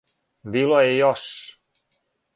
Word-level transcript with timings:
Било 0.55 0.79
је 0.85 0.97
још. 1.01 1.27